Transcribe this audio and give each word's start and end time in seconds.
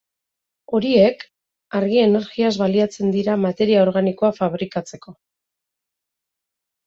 Horiek 0.77 1.19
argi-energiaz 1.79 2.49
baliatzen 2.61 3.11
dira 3.15 3.35
materia 3.43 3.83
organikoa 3.89 4.31
fabrikatzeko. 4.39 5.13